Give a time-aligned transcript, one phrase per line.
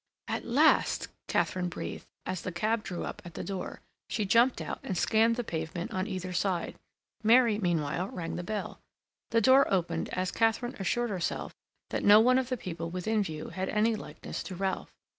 [0.27, 3.81] "At last," Katharine breathed, as the cab drew up at the door.
[4.09, 6.79] She jumped out and scanned the pavement on either side.
[7.21, 8.79] Mary, meanwhile, rang the bell.
[9.29, 11.55] The door opened as Katharine assured herself
[11.91, 14.91] that no one of the people within view had any likeness to Ralph.